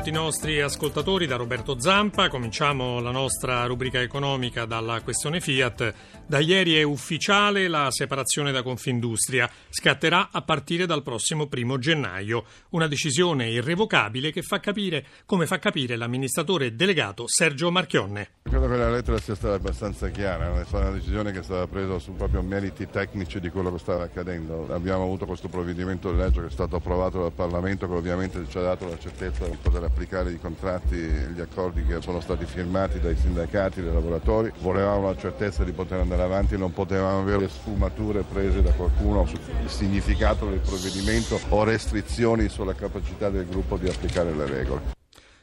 tutti 0.00 0.16
i 0.16 0.18
nostri 0.18 0.62
ascoltatori 0.62 1.26
da 1.26 1.36
Roberto 1.36 1.78
Zampa. 1.78 2.30
Cominciamo 2.30 3.00
la 3.00 3.10
nostra 3.10 3.66
rubrica 3.66 4.00
economica 4.00 4.64
dalla 4.64 5.02
questione 5.02 5.40
Fiat. 5.40 5.94
Da 6.26 6.38
ieri 6.38 6.76
è 6.76 6.82
ufficiale 6.82 7.68
la 7.68 7.90
separazione 7.90 8.50
da 8.50 8.62
Confindustria. 8.62 9.50
Scatterà 9.68 10.30
a 10.32 10.40
partire 10.40 10.86
dal 10.86 11.02
prossimo 11.02 11.48
primo 11.48 11.76
gennaio. 11.76 12.44
Una 12.70 12.86
decisione 12.86 13.50
irrevocabile 13.50 14.32
che 14.32 14.40
fa 14.40 14.58
capire 14.58 15.04
come 15.26 15.44
fa 15.44 15.58
capire 15.58 15.96
l'amministratore 15.96 16.74
delegato 16.74 17.24
Sergio 17.26 17.70
Marchionne. 17.70 18.28
Credo 18.44 18.68
che 18.68 18.76
la 18.76 18.90
lettera 18.90 19.18
sia 19.18 19.34
stata 19.34 19.54
abbastanza 19.54 20.08
chiara, 20.08 20.58
è 20.58 20.64
stata 20.64 20.86
una 20.86 20.96
decisione 20.96 21.30
che 21.30 21.40
è 21.40 21.42
stata 21.42 21.66
presa 21.66 21.98
su 21.98 22.14
proprio 22.14 22.40
meriti 22.40 22.88
tecnici 22.88 23.38
di 23.38 23.50
quello 23.50 23.70
che 23.70 23.78
stava 23.78 24.04
accadendo. 24.04 24.66
Abbiamo 24.72 25.02
avuto 25.02 25.26
questo 25.26 25.48
provvedimento 25.48 26.10
di 26.10 26.16
legge 26.16 26.40
che 26.40 26.46
è 26.46 26.50
stato 26.50 26.76
approvato 26.76 27.20
dal 27.20 27.32
Parlamento 27.32 27.86
che 27.86 27.94
ovviamente 27.94 28.46
ci 28.48 28.56
ha 28.56 28.62
dato 28.62 28.88
la 28.88 28.98
certezza 28.98 29.44
di 29.44 29.58
poter 29.60 29.88
applicare 29.90 30.30
i 30.30 30.38
contratti 30.38 30.94
e 30.94 31.30
gli 31.34 31.40
accordi 31.40 31.84
che 31.84 32.00
sono 32.00 32.20
stati 32.20 32.44
firmati 32.46 33.00
dai 33.00 33.16
sindacati, 33.16 33.82
dai 33.82 33.92
lavoratori. 33.92 34.50
Volevamo 34.60 35.08
la 35.08 35.16
certezza 35.16 35.64
di 35.64 35.72
poter 35.72 35.98
andare 36.00 36.22
avanti, 36.22 36.56
non 36.56 36.72
potevamo 36.72 37.20
avere 37.20 37.48
sfumature 37.48 38.22
prese 38.22 38.62
da 38.62 38.72
qualcuno 38.72 39.26
sul 39.26 39.40
significato 39.66 40.48
del 40.48 40.60
provvedimento 40.60 41.38
o 41.48 41.64
restrizioni 41.64 42.48
sulla 42.48 42.74
capacità 42.74 43.28
del 43.28 43.46
gruppo 43.46 43.76
di 43.76 43.88
applicare 43.88 44.34
le 44.34 44.46
regole. 44.46 44.98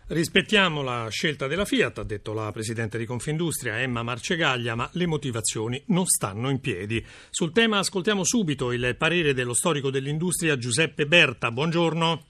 Rispettiamo 0.09 0.81
la 0.83 1.07
scelta 1.09 1.47
della 1.47 1.65
Fiat, 1.65 1.97
ha 1.97 2.03
detto 2.03 2.31
la 2.31 2.49
Presidente 2.53 2.97
di 2.97 3.05
Confindustria 3.05 3.81
Emma 3.81 4.03
Marcegaglia, 4.03 4.73
ma 4.73 4.89
le 4.93 5.05
motivazioni 5.05 5.83
non 5.87 6.05
stanno 6.05 6.49
in 6.49 6.61
piedi. 6.61 7.05
Sul 7.29 7.51
tema 7.51 7.79
ascoltiamo 7.79 8.23
subito 8.23 8.71
il 8.71 8.95
parere 8.97 9.33
dello 9.33 9.53
storico 9.53 9.89
dell'industria 9.89 10.57
Giuseppe 10.57 11.07
Berta. 11.07 11.51
Buongiorno. 11.51 12.23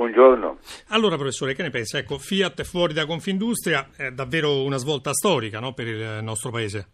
Buongiorno. 0.00 0.56
Allora, 0.88 1.16
professore, 1.16 1.52
che 1.52 1.60
ne 1.60 1.68
pensa? 1.68 1.98
Ecco, 1.98 2.16
Fiat 2.16 2.62
fuori 2.62 2.94
da 2.94 3.04
Confindustria 3.04 3.90
è 3.94 4.10
davvero 4.10 4.64
una 4.64 4.78
svolta 4.78 5.12
storica 5.12 5.60
no, 5.60 5.74
per 5.74 5.88
il 5.88 6.20
nostro 6.22 6.50
Paese. 6.50 6.86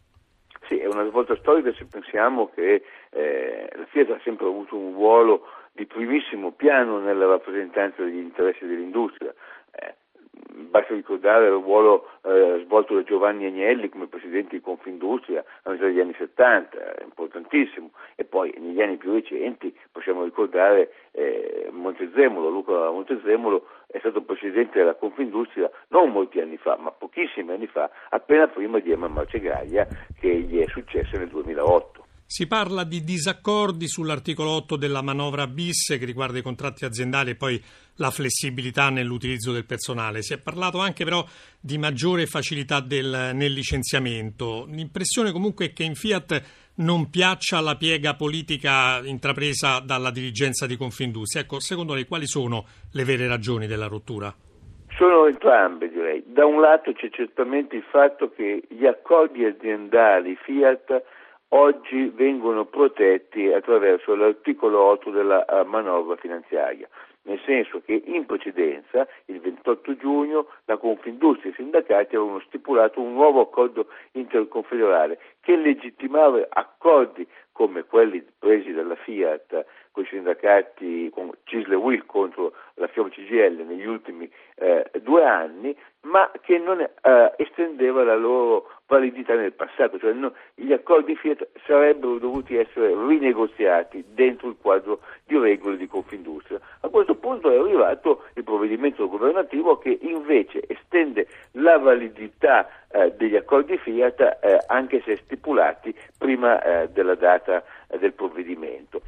Sì, 0.67 0.79
è 0.79 0.87
una 0.87 1.07
svolta 1.07 1.37
storica 1.37 1.73
se 1.79 1.87
pensiamo 1.89 2.51
che 2.53 2.83
eh, 3.11 3.69
la 3.77 3.87
Fiat 3.87 4.11
ha 4.11 4.21
sempre 4.25 4.47
avuto 4.47 4.77
un 4.77 4.95
ruolo 4.95 5.43
di 5.71 5.87
primissimo 5.87 6.51
piano 6.51 6.98
nella 6.98 7.27
rappresentanza 7.27 8.03
degli 8.03 8.19
interessi 8.19 8.67
dell'industria. 8.67 9.33
Basta 10.69 10.95
ricordare 10.95 11.47
il 11.47 11.53
ruolo 11.53 12.09
eh, 12.23 12.62
svolto 12.65 12.95
da 12.95 13.03
Giovanni 13.03 13.47
Agnelli 13.47 13.89
come 13.89 14.06
presidente 14.06 14.56
di 14.56 14.62
Confindustria 14.62 15.45
a 15.62 15.70
metà 15.70 15.84
degli 15.84 16.01
anni 16.01 16.15
70, 16.17 17.03
importantissimo, 17.03 17.91
e 18.15 18.25
poi 18.25 18.55
negli 18.59 18.81
anni 18.83 18.97
più 18.97 19.12
recenti 19.12 19.75
possiamo 19.92 20.25
ricordare 20.25 20.92
eh, 21.12 21.69
Montezemolo, 21.70 22.48
Luca 22.48 22.91
Montezemolo 22.91 23.67
è 23.87 23.98
stato 23.98 24.23
presidente 24.23 24.79
della 24.79 24.95
Confindustria 24.95 25.70
non 25.89 26.11
molti 26.11 26.41
anni 26.41 26.57
fa, 26.57 26.77
ma 26.77 26.91
pochissimi 26.91 27.53
anni 27.53 27.67
fa, 27.67 27.91
appena 28.11 28.48
prima 28.48 28.79
di 28.79 28.92
Emma 28.92 29.09
Marcegaglia 29.09 29.87
che 30.19 30.29
gli 30.29 30.59
è 30.61 30.67
successa 30.67 31.17
nel 31.17 31.29
2008. 31.29 31.95
Si 32.29 32.49
parla 32.49 32.83
di 32.83 33.05
disaccordi 33.05 33.87
sull'articolo 33.87 34.51
8 34.51 34.75
della 34.77 35.01
manovra 35.01 35.47
bis 35.47 35.97
che 35.97 36.05
riguarda 36.05 36.39
i 36.39 36.43
contratti 36.43 36.85
aziendali 36.85 37.31
e 37.31 37.35
poi 37.37 37.63
la 37.99 38.11
flessibilità 38.11 38.91
nell'utilizzo 38.91 39.53
del 39.53 39.65
personale. 39.65 40.23
Si 40.23 40.35
è 40.35 40.39
parlato 40.39 40.81
anche 40.81 41.05
però 41.05 41.25
di 41.61 41.79
maggiore 41.79 42.27
facilità 42.27 42.81
del, 42.81 43.31
nel 43.33 43.53
licenziamento. 43.53 44.67
L'impressione 44.69 45.31
comunque 45.31 45.67
è 45.67 45.73
che 45.73 45.85
in 45.85 45.95
Fiat 45.95 46.43
non 46.79 47.11
piaccia 47.11 47.61
la 47.61 47.77
piega 47.77 48.17
politica 48.17 48.99
intrapresa 49.05 49.79
dalla 49.79 50.11
dirigenza 50.11 50.67
di 50.67 50.77
Confindustria. 50.77 51.43
Ecco, 51.43 51.61
secondo 51.61 51.95
lei 51.95 52.07
quali 52.07 52.27
sono 52.27 52.67
le 52.91 53.05
vere 53.05 53.29
ragioni 53.29 53.69
della 53.69 53.86
rottura? 53.86 54.35
Sono 54.98 55.27
entrambe, 55.27 55.89
direi. 55.89 56.25
Da 56.27 56.45
un 56.45 56.61
lato 56.61 56.92
c'è 56.92 57.09
certamente 57.09 57.77
il 57.77 57.85
fatto 57.89 58.31
che 58.31 58.65
gli 58.69 58.85
accordi 58.85 59.45
aziendali 59.45 60.36
Fiat 60.42 61.05
oggi 61.51 62.12
vengono 62.14 62.64
protetti 62.64 63.52
attraverso 63.52 64.14
l'articolo 64.14 64.83
8 64.83 65.11
della 65.11 65.45
uh, 65.48 65.67
manovra 65.67 66.17
finanziaria, 66.17 66.89
nel 67.23 67.40
senso 67.45 67.83
che 67.84 68.02
in 68.07 68.24
precedenza, 68.27 69.07
il 69.27 69.40
28 69.40 69.96
giugno, 69.96 70.46
la 70.64 70.77
Confindustria 70.77 71.51
e 71.51 71.52
i 71.52 71.56
sindacati 71.56 72.17
avevano 72.17 72.40
stipulato 72.40 73.01
un 73.01 73.12
nuovo 73.12 73.40
accordo 73.40 73.86
interconfederale 74.12 75.18
che 75.40 75.56
legittimava 75.56 76.46
accordi 76.48 77.27
come 77.52 77.85
quelli 77.85 78.24
presi 78.39 78.73
dalla 78.73 78.96
Fiat 78.96 79.64
con 79.90 80.05
i 80.05 80.06
sindacati, 80.08 81.08
con 81.11 81.30
Cisle 81.45 81.74
Will 81.74 82.05
contro 82.05 82.52
la 82.74 82.86
Fiat 82.86 83.08
CGL 83.08 83.64
negli 83.67 83.86
ultimi 83.86 84.30
eh, 84.56 84.90
due 85.01 85.24
anni, 85.24 85.74
ma 86.17 86.31
che 86.41 86.57
non 86.57 86.81
eh, 86.81 87.33
estendeva 87.37 88.03
la 88.03 88.17
loro 88.17 88.71
validità 88.87 89.35
nel 89.35 89.53
passato, 89.53 89.99
cioè 89.99 90.15
no, 90.15 90.33
gli 90.55 90.73
accordi 90.73 91.15
Fiat 91.15 91.47
sarebbero 91.67 92.17
dovuti 92.17 92.57
essere 92.57 92.95
rinegoziati 93.07 94.03
dentro 94.15 94.49
il 94.49 94.57
quadro 94.59 95.01
di 95.27 95.37
regole 95.37 95.77
di 95.77 95.87
Confindustria. 95.87 96.59
A 96.81 96.89
questo 96.89 97.17
punto 97.17 97.51
è 97.51 97.59
arrivato 97.59 98.23
il 98.33 98.45
provvedimento 98.45 99.07
governativo 99.11 99.77
che 99.77 99.99
invece 100.01 100.63
estende 100.67 101.27
la 101.53 101.77
validità 101.77 102.67
eh, 102.89 103.13
degli 103.15 103.37
accordi 103.37 103.77
Fiat 103.77 104.39
eh, 104.41 104.59
anche 104.69 105.03
se 105.05 105.17
stipulati 105.17 105.95
prima 106.17 106.63
eh, 106.63 106.89
della 106.89 107.15
data 107.15 107.63
eh, 107.89 107.98
del 107.98 108.15
provvedimento. 108.15 109.03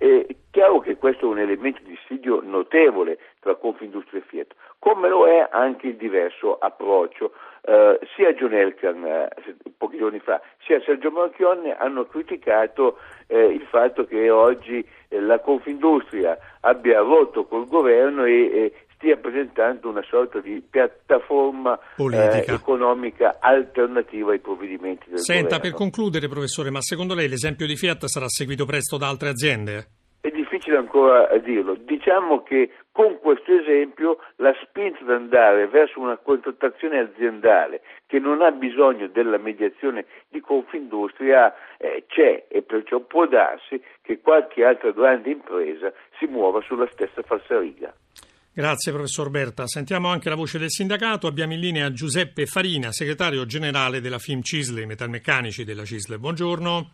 È 0.00 0.26
chiaro 0.50 0.80
che 0.80 0.96
questo 0.96 1.26
è 1.26 1.28
un 1.28 1.40
elemento 1.40 1.82
di 1.82 1.90
dissidio 1.90 2.40
notevole 2.42 3.18
tra 3.38 3.54
Confindustria 3.56 4.20
e 4.20 4.24
Fiat, 4.26 4.54
come 4.78 5.10
lo 5.10 5.28
è 5.28 5.46
anche 5.50 5.88
il 5.88 5.96
diverso 5.96 6.56
approccio. 6.56 7.32
Eh, 7.60 8.00
sia 8.14 8.32
John 8.32 8.54
Elkan 8.54 9.04
eh, 9.04 9.28
pochi 9.76 9.98
giorni 9.98 10.18
fa, 10.20 10.40
sia 10.64 10.80
Sergio 10.80 11.10
Marchionne 11.10 11.76
hanno 11.76 12.06
criticato 12.06 12.96
eh, 13.26 13.44
il 13.44 13.60
fatto 13.68 14.06
che 14.06 14.30
oggi 14.30 14.82
eh, 15.08 15.20
la 15.20 15.38
Confindustria 15.40 16.38
abbia 16.60 17.00
rotto 17.00 17.44
col 17.44 17.68
governo 17.68 18.24
e 18.24 18.72
stia 19.00 19.16
presentando 19.16 19.88
una 19.88 20.02
sorta 20.02 20.40
di 20.40 20.62
piattaforma 20.68 21.78
eh, 21.96 22.44
economica 22.46 23.38
alternativa 23.40 24.32
ai 24.32 24.40
provvedimenti 24.40 25.08
del 25.08 25.20
Senta, 25.20 25.56
governo. 25.56 25.62
per 25.62 25.72
concludere, 25.72 26.28
professore, 26.28 26.70
ma 26.70 26.82
secondo 26.82 27.14
lei 27.14 27.26
l'esempio 27.26 27.66
di 27.66 27.76
Fiat 27.76 28.04
sarà 28.04 28.28
seguito 28.28 28.66
presto 28.66 28.98
da 28.98 29.08
altre 29.08 29.30
aziende? 29.30 29.86
È 30.20 30.28
difficile 30.28 30.76
ancora 30.76 31.34
dirlo. 31.38 31.76
Diciamo 31.76 32.42
che 32.42 32.72
con 32.92 33.18
questo 33.20 33.54
esempio 33.54 34.18
la 34.36 34.54
spinta 34.62 35.00
ad 35.00 35.10
andare 35.10 35.66
verso 35.68 35.98
una 35.98 36.18
contrattazione 36.18 36.98
aziendale 36.98 37.80
che 38.06 38.18
non 38.18 38.42
ha 38.42 38.50
bisogno 38.50 39.06
della 39.06 39.38
mediazione 39.38 40.04
di 40.28 40.40
Confindustria 40.40 41.54
eh, 41.78 42.04
c'è 42.06 42.44
e 42.48 42.60
perciò 42.60 43.00
può 43.00 43.26
darsi 43.26 43.82
che 44.02 44.20
qualche 44.20 44.62
altra 44.62 44.90
grande 44.90 45.30
impresa 45.30 45.90
si 46.18 46.26
muova 46.26 46.60
sulla 46.60 46.86
stessa 46.90 47.22
falsariga. 47.22 47.94
Grazie 48.52 48.90
professor 48.90 49.30
Berta. 49.30 49.68
Sentiamo 49.68 50.08
anche 50.08 50.28
la 50.28 50.34
voce 50.34 50.58
del 50.58 50.70
sindacato. 50.70 51.28
Abbiamo 51.28 51.52
in 51.52 51.60
linea 51.60 51.92
Giuseppe 51.92 52.46
Farina, 52.46 52.90
segretario 52.90 53.46
generale 53.46 54.00
della 54.00 54.18
FIM 54.18 54.42
Cisle, 54.42 54.86
metalmeccanici 54.86 55.62
della 55.62 55.84
Cisle. 55.84 56.18
Buongiorno. 56.18 56.90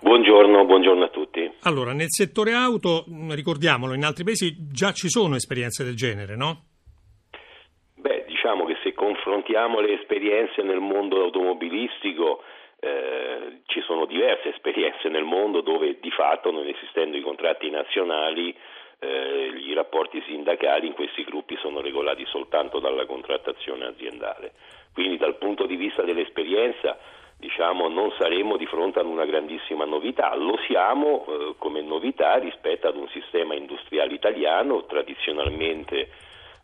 Buongiorno, 0.00 0.66
buongiorno 0.66 1.04
a 1.04 1.08
tutti. 1.08 1.50
Allora, 1.62 1.94
nel 1.94 2.10
settore 2.10 2.52
auto, 2.52 3.06
ricordiamolo, 3.30 3.94
in 3.94 4.04
altri 4.04 4.22
paesi 4.22 4.54
già 4.70 4.92
ci 4.92 5.08
sono 5.08 5.34
esperienze 5.34 5.82
del 5.82 5.96
genere, 5.96 6.36
no? 6.36 6.64
Beh, 7.94 8.26
diciamo 8.28 8.66
che 8.66 8.76
se 8.82 8.92
confrontiamo 8.92 9.80
le 9.80 9.98
esperienze 9.98 10.60
nel 10.60 10.80
mondo 10.80 11.22
automobilistico, 11.22 12.42
eh, 12.80 13.62
ci 13.64 13.80
sono 13.80 14.04
diverse 14.04 14.50
esperienze 14.50 15.08
nel 15.08 15.24
mondo 15.24 15.62
dove 15.62 15.98
di 16.00 16.10
fatto, 16.10 16.50
non 16.50 16.68
esistendo 16.68 17.16
i 17.16 17.22
contratti 17.22 17.70
nazionali, 17.70 18.54
eh, 19.00 19.52
i 19.56 19.72
rapporti 19.74 20.22
sindacali 20.26 20.86
in 20.86 20.94
questi 20.94 21.24
gruppi 21.24 21.56
sono 21.56 21.80
regolati 21.80 22.24
soltanto 22.26 22.78
dalla 22.78 23.06
contrattazione 23.06 23.86
aziendale. 23.86 24.52
Quindi 24.92 25.16
dal 25.16 25.36
punto 25.36 25.66
di 25.66 25.76
vista 25.76 26.02
dell'esperienza 26.02 26.98
diciamo, 27.38 27.88
non 27.88 28.12
saremo 28.18 28.56
di 28.56 28.66
fronte 28.66 28.98
ad 28.98 29.06
una 29.06 29.24
grandissima 29.24 29.84
novità, 29.84 30.34
lo 30.34 30.58
siamo 30.66 31.24
eh, 31.26 31.54
come 31.58 31.80
novità 31.80 32.36
rispetto 32.36 32.88
ad 32.88 32.96
un 32.96 33.08
sistema 33.08 33.54
industriale 33.54 34.12
italiano 34.12 34.84
tradizionalmente 34.86 36.10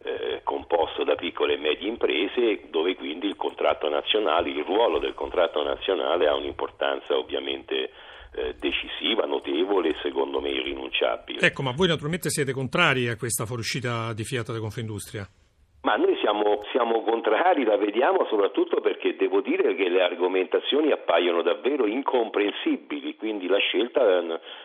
eh, 0.02 0.40
composto 0.42 1.04
da 1.04 1.14
piccole 1.14 1.54
e 1.54 1.58
medie 1.58 1.88
imprese 1.88 2.68
dove 2.68 2.96
quindi 2.96 3.28
il 3.28 3.36
contratto 3.36 3.88
nazionale, 3.88 4.50
il 4.50 4.64
ruolo 4.64 4.98
del 4.98 5.14
contratto 5.14 5.62
nazionale 5.62 6.26
ha 6.26 6.34
un'importanza 6.34 7.16
ovviamente 7.16 7.90
eh, 8.34 8.54
decisiva, 8.58 9.24
notevole 9.26 9.90
e 9.90 9.96
secondo 10.02 10.40
me 10.40 10.50
irrinunciabile. 10.50 11.40
Ecco, 11.40 11.62
ma 11.62 11.72
voi 11.72 11.88
naturalmente 11.88 12.30
siete 12.30 12.52
contrari 12.52 13.08
a 13.08 13.16
questa 13.16 13.46
fuoriuscita 13.46 14.12
di 14.12 14.24
Fiat 14.24 14.52
da 14.52 14.58
Confindustria? 14.58 15.26
Ma 15.84 15.96
noi 15.96 16.16
siamo, 16.16 16.64
siamo, 16.70 17.02
contrari, 17.02 17.62
la 17.62 17.76
vediamo 17.76 18.24
soprattutto 18.30 18.80
perché 18.80 19.16
devo 19.16 19.42
dire 19.42 19.74
che 19.74 19.90
le 19.90 20.02
argomentazioni 20.02 20.90
appaiono 20.90 21.42
davvero 21.42 21.86
incomprensibili, 21.86 23.16
quindi 23.16 23.46
la 23.46 23.58
scelta 23.58 24.22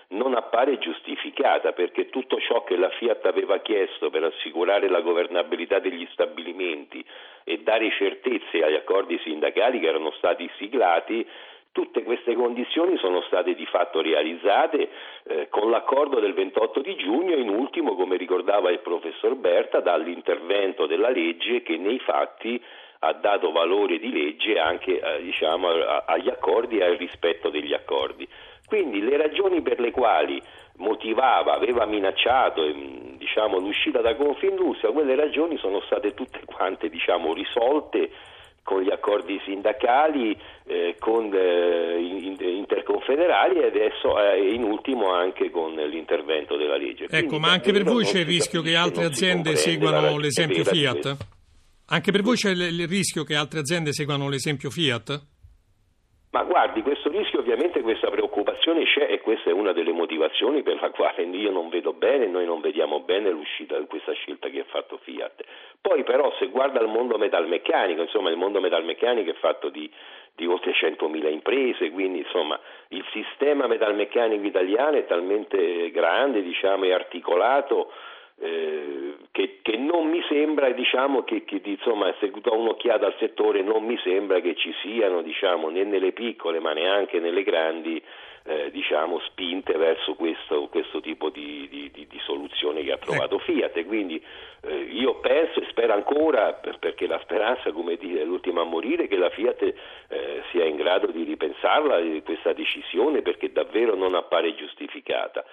non 0.08 0.36
appare 0.36 0.78
giustificata 0.78 1.74
perché 1.74 2.08
tutto 2.10 2.40
ciò 2.40 2.64
che 2.64 2.78
la 2.78 2.88
Fiat 2.88 3.26
aveva 3.26 3.60
chiesto 3.60 4.10
per 4.10 4.24
assicurare 4.24 4.88
la 4.88 5.02
governabilità 5.02 5.80
degli 5.80 6.08
stabilimenti 6.14 7.04
e 7.44 7.64
dare 7.64 7.92
certezze 7.92 8.64
agli 8.64 8.76
accordi 8.76 9.20
sindacali 9.22 9.82
che 9.82 9.88
erano 9.88 10.12
stati 10.12 10.50
siglati 10.58 11.28
Tutte 11.72 12.04
queste 12.04 12.34
condizioni 12.34 12.98
sono 12.98 13.22
state 13.22 13.54
di 13.54 13.66
fatto 13.68 14.02
realizzate 14.02 14.90
eh, 15.24 15.48
con 15.50 15.70
l'accordo 15.70 16.20
del 16.20 16.34
28 16.34 16.82
di 16.82 16.96
giugno 16.96 17.36
e 17.36 17.42
in 17.42 17.50
ultimo, 17.50 17.96
come 17.96 18.18
ricordava 18.18 18.72
il 18.72 18.80
professor 18.80 19.36
Berta, 19.36 19.80
dall'intervento 19.80 20.88
della 20.88 21.10
legge 21.10 21.62
che 21.62 21.78
nei 21.78 22.00
fatti 22.00 22.62
ha 23.02 23.14
dato 23.14 23.52
valore 23.52 24.00
di 24.00 24.12
legge 24.12 24.60
anche 24.60 25.00
eh, 25.00 25.22
diciamo, 25.22 25.70
agli 26.06 26.30
accordi 26.30 26.80
e 26.80 26.84
al 26.84 26.96
rispetto 26.96 27.50
degli 27.50 27.74
accordi. 27.74 28.28
Quindi 28.66 29.02
le 29.02 29.18
ragioni 29.18 29.62
per 29.62 29.80
le 29.80 29.92
quali 29.92 30.42
motivava, 30.78 31.54
aveva 31.54 31.86
minacciato 31.86 32.64
diciamo, 33.18 33.58
l'uscita 33.58 34.02
da 34.02 34.16
Confindustria, 34.16 34.92
quelle 34.92 35.16
ragioni 35.16 35.58
sono 35.58 35.82
state 35.82 36.14
tutte 36.14 36.42
quante 36.46 36.90
diciamo, 36.90 37.34
risolte 37.34 38.10
con 38.70 38.84
gli 38.84 38.92
accordi 38.92 39.42
sindacali, 39.46 40.38
eh, 40.68 40.96
con 41.00 41.34
eh, 41.34 41.98
interconfederali 41.98 43.62
e 43.62 43.66
adesso 43.66 44.22
eh, 44.22 44.54
in 44.54 44.62
ultimo 44.62 45.12
anche 45.12 45.50
con 45.50 45.74
l'intervento 45.74 46.56
della 46.56 46.78
legge. 46.78 47.06
Ecco, 47.06 47.26
Quindi, 47.26 47.40
ma 47.40 47.52
anche 47.52 47.72
per 47.72 47.84
voi 47.84 48.04
c'è 48.04 48.20
il 48.20 48.28
rischio 48.28 48.62
che 48.62 48.76
altre 48.76 49.06
aziende 49.06 49.56
seguano 49.56 50.20
l'esempio 50.20 50.64
Fiat? 50.64 51.18
Anche 51.88 52.12
per 52.12 52.22
voi 52.22 52.36
c'è 52.36 52.52
il 52.52 52.88
rischio 52.88 53.24
che 53.24 53.34
altre 53.34 53.62
aziende 53.62 53.92
seguano 53.92 54.30
l'esempio 54.30 54.70
Fiat? 54.70 55.20
Ma 56.32 56.44
guardi, 56.44 56.84
questo 56.84 57.10
rischio 57.10 57.40
ovviamente, 57.40 57.82
questa 57.82 58.12
preoccupazione 58.12 58.84
c'è 58.84 59.08
e 59.10 59.20
questa 59.20 59.50
è 59.50 59.54
una 59.54 59.72
delle 59.72 59.92
motivazioni 59.92 60.62
per 60.62 60.80
la 60.80 60.92
quale 60.92 61.24
io 61.24 61.50
non 61.50 61.70
vedo 61.70 61.94
bene, 61.94 62.28
noi 62.28 62.46
non 62.46 62.62
vediamo 62.62 63.00
bene 63.00 63.32
l'uscita 63.32 63.80
di 63.80 63.88
questa 63.88 64.12
scelta 64.12 64.48
che 64.50 64.60
ha 64.60 64.66
fatto 64.66 64.98
Fiat. 64.98 65.44
Poi 65.82 66.04
però 66.04 66.32
se 66.38 66.50
guarda 66.50 66.82
il 66.82 66.88
mondo 66.88 67.18
metalmeccanico, 67.18 68.02
insomma 68.02 68.30
il 68.30 68.38
mondo 68.38 68.60
metalmeccanico 68.60 69.32
è 69.32 69.34
fatto 69.36 69.70
di, 69.70 69.90
di 70.36 70.46
oltre 70.46 70.72
100.000 70.72 71.32
imprese, 71.32 71.90
quindi 71.90 72.20
insomma 72.20 72.60
il 72.90 73.04
sistema 73.12 73.66
metalmeccanico 73.66 74.46
italiano 74.46 74.98
è 74.98 75.08
talmente 75.08 75.90
grande 75.90 76.44
diciamo, 76.44 76.86
e 76.86 76.94
articolato 76.94 77.92
eh, 78.40 79.18
che, 79.32 79.60
che, 79.62 79.78
non 79.78 80.08
mi 80.08 80.24
sembra, 80.30 80.70
diciamo, 80.72 81.24
che, 81.24 81.44
che 81.44 81.62
insomma, 81.64 82.14
se 82.20 82.32
do 82.32 82.56
un'occhiata 82.56 83.06
al 83.06 83.16
settore, 83.20 83.62
non 83.62 83.84
mi 83.84 83.98
sembra 84.04 84.40
che 84.40 84.56
ci 84.56 84.74
siano, 84.82 85.22
diciamo, 85.22 85.70
né 85.70 85.84
nelle 85.84 86.14
piccole 86.14 86.60
ma 86.60 86.72
neanche 86.72 87.20
nelle 87.20 87.44
grandi, 87.44 88.02
eh, 88.46 88.72
diciamo, 88.72 89.20
spinte 89.20 89.74
verso 89.74 90.16
questo, 90.16 90.68
questo 90.70 91.02
tipo 91.02 91.30
di, 91.30 91.68
di, 91.70 91.92
di, 91.92 92.08
di, 92.08 92.20
soluzione 92.24 92.82
che 92.84 92.94
ha 92.94 92.98
trovato 92.98 93.36
ecco. 93.36 93.52
Fiat. 93.52 93.86
Quindi 93.86 94.24
eh, 94.62 94.74
io 94.74 95.20
penso 95.20 95.60
e 95.60 95.68
spero 95.70 95.94
ancora, 95.94 96.54
perché 96.80 97.08
la 97.08 97.20
speranza, 97.20 97.72
come 97.72 97.98
dire, 97.98 98.22
è 98.22 98.26
l'ultima 98.26 98.62
a 98.62 98.66
morire, 98.66 99.08
che 99.08 99.18
la 99.18 99.30
Fiat 99.30 99.62
eh, 100.08 100.44
sia 100.52 100.64
in 100.64 100.78
grado 100.78 101.08
di 101.08 101.24
ripensarla 101.24 102.00
questa 102.24 102.54
decisione 102.54 103.22
perché 103.22 103.52
davvero 103.52 103.96
non 103.96 104.16
appare 104.16 104.56
giustificata 104.56 105.44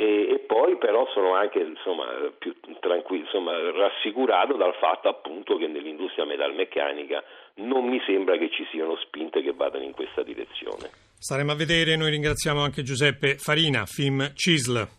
e, 0.00 0.28
e, 0.30 0.38
poi 0.46 0.78
però 0.78 1.08
sono 1.12 1.34
anche 1.34 1.58
insomma, 1.58 2.04
più 2.38 2.54
tranquillo, 2.78 3.24
insomma, 3.24 3.50
rassicurato 3.72 4.56
dal 4.56 4.74
fatto 4.74 5.08
appunto 5.08 5.56
che 5.56 5.66
nell'industria 5.66 6.24
metalmeccanica 6.24 7.20
non 7.54 7.84
mi 7.88 8.00
sembra 8.06 8.36
che 8.36 8.48
ci 8.48 8.64
siano 8.70 8.94
spinte 8.98 9.42
che 9.42 9.52
vadano 9.52 9.82
in 9.82 9.90
questa 9.90 10.22
direzione. 10.22 10.88
Staremo 11.18 11.50
a 11.50 11.56
vedere, 11.56 11.96
noi 11.96 12.10
ringraziamo 12.10 12.62
anche 12.62 12.84
Giuseppe 12.84 13.38
Farina, 13.38 13.86
film 13.86 14.30
CISL. 14.34 14.97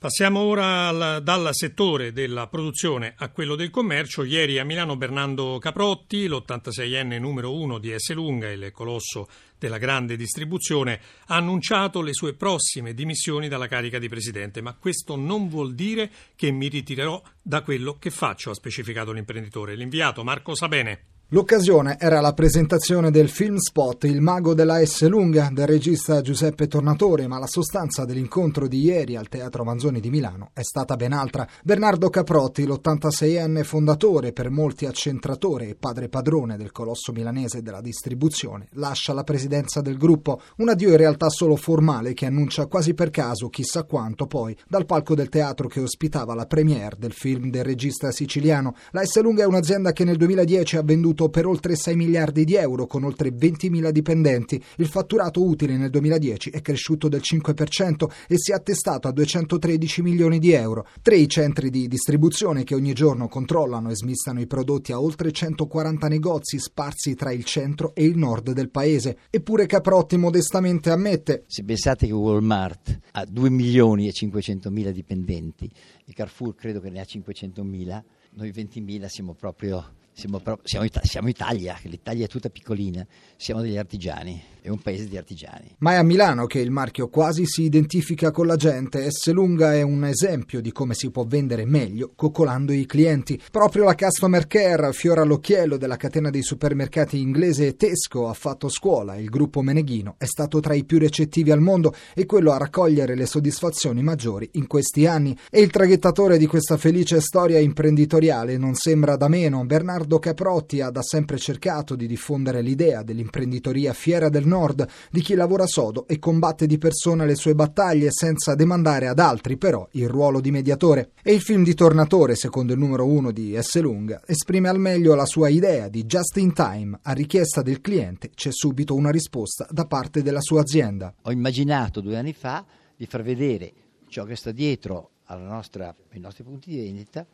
Passiamo 0.00 0.40
ora 0.40 0.88
al, 0.88 1.22
dal 1.22 1.50
settore 1.52 2.10
della 2.10 2.46
produzione 2.46 3.12
a 3.18 3.28
quello 3.28 3.54
del 3.54 3.68
commercio. 3.68 4.24
Ieri 4.24 4.58
a 4.58 4.64
Milano 4.64 4.96
Bernardo 4.96 5.58
Caprotti, 5.58 6.26
l'86enne 6.26 7.20
numero 7.20 7.54
uno 7.54 7.76
di 7.76 7.92
S. 7.94 8.14
Lunga, 8.14 8.50
il 8.50 8.70
colosso 8.72 9.28
della 9.58 9.76
grande 9.76 10.16
distribuzione, 10.16 10.98
ha 11.26 11.36
annunciato 11.36 12.00
le 12.00 12.14
sue 12.14 12.32
prossime 12.32 12.94
dimissioni 12.94 13.46
dalla 13.46 13.68
carica 13.68 13.98
di 13.98 14.08
presidente. 14.08 14.62
Ma 14.62 14.72
questo 14.72 15.16
non 15.16 15.50
vuol 15.50 15.74
dire 15.74 16.10
che 16.34 16.50
mi 16.50 16.68
ritirerò 16.68 17.22
da 17.42 17.60
quello 17.60 17.98
che 17.98 18.08
faccio, 18.08 18.48
ha 18.48 18.54
specificato 18.54 19.12
l'imprenditore. 19.12 19.74
L'inviato 19.74 20.24
Marco 20.24 20.54
Sabene. 20.54 21.09
L'occasione 21.32 21.96
era 22.00 22.20
la 22.20 22.32
presentazione 22.32 23.12
del 23.12 23.28
film 23.28 23.58
spot 23.58 24.02
Il 24.02 24.20
mago 24.20 24.52
della 24.52 24.84
S 24.84 25.06
lunga 25.06 25.48
del 25.52 25.68
regista 25.68 26.22
Giuseppe 26.22 26.66
Tornatore, 26.66 27.28
ma 27.28 27.38
la 27.38 27.46
sostanza 27.46 28.04
dell'incontro 28.04 28.66
di 28.66 28.80
ieri 28.80 29.14
al 29.14 29.28
Teatro 29.28 29.62
Manzoni 29.62 30.00
di 30.00 30.10
Milano 30.10 30.50
è 30.54 30.62
stata 30.62 30.96
ben 30.96 31.12
altra. 31.12 31.46
Bernardo 31.62 32.10
Caprotti, 32.10 32.66
l'86enne 32.66 33.62
fondatore, 33.62 34.32
per 34.32 34.50
molti 34.50 34.86
accentratore 34.86 35.68
e 35.68 35.76
padre 35.76 36.08
padrone 36.08 36.56
del 36.56 36.72
colosso 36.72 37.12
milanese 37.12 37.62
della 37.62 37.80
distribuzione, 37.80 38.66
lascia 38.72 39.12
la 39.12 39.22
presidenza 39.22 39.80
del 39.80 39.98
gruppo, 39.98 40.40
un 40.56 40.70
addio 40.70 40.88
in 40.88 40.96
realtà 40.96 41.28
solo 41.28 41.54
formale 41.54 42.12
che 42.12 42.26
annuncia 42.26 42.66
quasi 42.66 42.92
per 42.92 43.10
caso 43.10 43.48
chissà 43.50 43.84
quanto 43.84 44.26
poi 44.26 44.56
dal 44.66 44.84
palco 44.84 45.14
del 45.14 45.28
teatro 45.28 45.68
che 45.68 45.78
ospitava 45.78 46.34
la 46.34 46.46
premiere 46.46 46.96
del 46.98 47.12
film 47.12 47.50
del 47.50 47.62
regista 47.62 48.10
siciliano. 48.10 48.74
La 48.90 49.04
S 49.04 49.20
lunga 49.20 49.44
è 49.44 49.46
un'azienda 49.46 49.92
che 49.92 50.02
nel 50.02 50.16
2010 50.16 50.76
ha 50.76 50.82
venduto 50.82 51.18
cresciuto 51.20 51.28
per 51.28 51.46
oltre 51.46 51.76
6 51.76 51.96
miliardi 51.96 52.44
di 52.44 52.54
euro 52.54 52.86
con 52.86 53.04
oltre 53.04 53.30
20.000 53.30 53.90
dipendenti. 53.90 54.62
Il 54.76 54.86
fatturato 54.86 55.44
utile 55.44 55.76
nel 55.76 55.90
2010 55.90 56.50
è 56.50 56.62
cresciuto 56.62 57.08
del 57.08 57.20
5% 57.20 58.08
e 58.26 58.34
si 58.38 58.52
è 58.52 58.54
attestato 58.54 59.08
a 59.08 59.12
213 59.12 60.02
milioni 60.02 60.38
di 60.38 60.52
euro. 60.52 60.86
Tre 61.02 61.16
i 61.16 61.28
centri 61.28 61.68
di 61.68 61.88
distribuzione 61.88 62.64
che 62.64 62.74
ogni 62.74 62.94
giorno 62.94 63.28
controllano 63.28 63.90
e 63.90 63.96
smistano 63.96 64.40
i 64.40 64.46
prodotti 64.46 64.92
a 64.92 65.00
oltre 65.00 65.32
140 65.32 66.08
negozi 66.08 66.58
sparsi 66.58 67.14
tra 67.14 67.32
il 67.32 67.44
centro 67.44 67.94
e 67.94 68.04
il 68.04 68.16
nord 68.16 68.52
del 68.52 68.70
paese. 68.70 69.18
Eppure 69.28 69.66
Caprotti 69.66 70.16
modestamente 70.16 70.90
ammette: 70.90 71.44
Se 71.46 71.64
pensate 71.64 72.06
che 72.06 72.12
Walmart 72.12 72.98
ha 73.12 73.24
2 73.24 73.50
milioni 73.50 74.08
e 74.08 74.12
500 74.12 74.70
mila 74.70 74.90
dipendenti 74.90 75.70
e 76.06 76.12
Carrefour 76.12 76.54
credo 76.54 76.80
che 76.80 76.90
ne 76.90 77.00
ha 77.00 77.04
500 77.04 77.62
mila, 77.62 78.02
noi 78.32 78.50
20 78.50 78.80
mila 78.80 79.08
siamo 79.08 79.34
proprio 79.34 79.98
siamo, 80.12 80.42
siamo, 80.64 80.86
siamo, 81.02 81.28
Italia, 81.28 81.78
l'Italia 81.84 82.26
è 82.26 82.28
tutta 82.28 82.50
piccolina, 82.50 83.06
siamo 83.36 83.62
degli 83.62 83.78
artigiani, 83.78 84.42
è 84.60 84.68
un 84.68 84.78
paese 84.78 85.08
di 85.08 85.16
artigiani. 85.16 85.76
Ma 85.78 85.92
è 85.92 85.96
a 85.96 86.02
Milano 86.02 86.46
che 86.46 86.58
il 86.58 86.70
marchio 86.70 87.08
quasi 87.08 87.46
si 87.46 87.62
identifica 87.62 88.30
con 88.30 88.46
la 88.46 88.56
gente. 88.56 89.10
S. 89.10 89.30
Lunga 89.32 89.74
è 89.74 89.80
un 89.82 90.04
esempio 90.04 90.60
di 90.60 90.72
come 90.72 90.92
si 90.94 91.10
può 91.10 91.24
vendere 91.24 91.64
meglio 91.64 92.12
coccolando 92.14 92.72
i 92.72 92.84
clienti. 92.84 93.40
Proprio 93.50 93.84
la 93.84 93.94
Customer 93.94 94.46
Care, 94.46 94.92
fiora 94.92 95.22
all'occhiello 95.22 95.78
della 95.78 95.96
catena 95.96 96.28
dei 96.28 96.42
supermercati 96.42 97.18
inglese 97.18 97.76
Tesco, 97.76 98.28
ha 98.28 98.34
fatto 98.34 98.68
scuola. 98.68 99.16
Il 99.16 99.30
gruppo 99.30 99.62
Meneghino 99.62 100.16
è 100.18 100.26
stato 100.26 100.60
tra 100.60 100.74
i 100.74 100.84
più 100.84 100.98
recettivi 100.98 101.50
al 101.50 101.60
mondo 101.60 101.94
e 102.14 102.26
quello 102.26 102.52
a 102.52 102.58
raccogliere 102.58 103.14
le 103.14 103.26
soddisfazioni 103.26 104.02
maggiori 104.02 104.48
in 104.52 104.66
questi 104.66 105.06
anni. 105.06 105.34
E 105.50 105.62
il 105.62 105.70
traghettatore 105.70 106.36
di 106.36 106.46
questa 106.46 106.76
felice 106.76 107.20
storia 107.20 107.58
imprenditoriale 107.58 108.58
non 108.58 108.74
sembra 108.74 109.16
da 109.16 109.28
meno. 109.28 109.64
Bernardo 109.64 109.99
Riccardo 110.00 110.18
Caprotti 110.18 110.80
ha 110.80 110.88
da 110.88 111.02
sempre 111.02 111.36
cercato 111.36 111.94
di 111.94 112.06
diffondere 112.06 112.62
l'idea 112.62 113.02
dell'imprenditoria 113.02 113.92
fiera 113.92 114.30
del 114.30 114.46
nord, 114.46 114.88
di 115.10 115.20
chi 115.20 115.34
lavora 115.34 115.66
sodo 115.66 116.06
e 116.06 116.18
combatte 116.18 116.66
di 116.66 116.78
persona 116.78 117.26
le 117.26 117.34
sue 117.34 117.54
battaglie 117.54 118.10
senza 118.10 118.54
demandare 118.54 119.08
ad 119.08 119.18
altri 119.18 119.58
però 119.58 119.86
il 119.92 120.08
ruolo 120.08 120.40
di 120.40 120.50
mediatore. 120.50 121.10
E 121.22 121.34
il 121.34 121.42
film 121.42 121.64
di 121.64 121.74
Tornatore, 121.74 122.34
secondo 122.34 122.72
il 122.72 122.78
numero 122.78 123.04
uno 123.04 123.30
di 123.30 123.54
S. 123.60 123.78
Lunga, 123.78 124.22
esprime 124.24 124.70
al 124.70 124.78
meglio 124.78 125.14
la 125.14 125.26
sua 125.26 125.50
idea 125.50 125.88
di 125.88 126.06
just 126.06 126.38
in 126.38 126.54
time. 126.54 126.98
A 127.02 127.12
richiesta 127.12 127.60
del 127.60 127.82
cliente 127.82 128.30
c'è 128.30 128.50
subito 128.50 128.94
una 128.94 129.10
risposta 129.10 129.66
da 129.70 129.84
parte 129.84 130.22
della 130.22 130.40
sua 130.40 130.62
azienda. 130.62 131.14
Ho 131.24 131.30
immaginato 131.30 132.00
due 132.00 132.16
anni 132.16 132.32
fa 132.32 132.64
di 132.96 133.04
far 133.04 133.22
vedere 133.22 133.70
ciò 134.08 134.24
che 134.24 134.34
sta 134.34 134.50
dietro 134.50 135.10
nostra, 135.36 135.94
ai 136.12 136.20
nostri 136.20 136.42
punti 136.42 136.70
di 136.70 136.78
vendita 136.78 137.26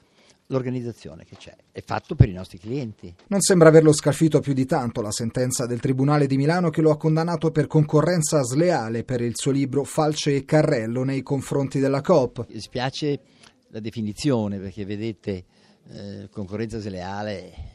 l'organizzazione 0.49 1.25
che 1.25 1.37
c'è. 1.37 1.55
È 1.73 1.83
fatto 1.83 2.15
per 2.15 2.29
i 2.29 2.33
nostri 2.33 2.59
clienti. 2.59 3.15
Non 3.29 3.41
sembra 3.41 3.69
averlo 3.69 3.93
scalfito 3.93 4.41
più 4.41 4.53
di 4.53 4.67
tanto 4.67 5.01
la 5.01 5.11
sentenza 5.11 5.67
del 5.67 5.81
Tribunale 5.81 6.27
di 6.27 6.37
Milano 6.37 6.71
che 6.71 6.81
lo 6.81 6.91
ha 6.91 6.97
condannato 6.97 7.51
per 7.51 7.67
concorrenza 7.67 8.43
sleale 8.43 9.05
per 9.05 9.21
il 9.21 9.33
suo 9.35 9.51
libro 9.51 9.85
Falce 9.85 10.35
e 10.35 10.45
Carrello 10.45 11.03
nei 11.03 11.23
confronti 11.23 11.79
della 11.79 12.01
Coop. 12.01 12.47
Mi 12.49 12.61
spiace 12.61 13.21
la 13.69 13.81
definizione 13.81 14.59
perché 14.59 14.85
vedete 14.85 15.45
eh, 15.89 16.29
concorrenza 16.31 16.79
sleale 16.79 17.75